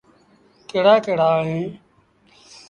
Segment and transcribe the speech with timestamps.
[0.69, 1.65] ڪهڙآ ڪهڙ اوهيݩ۔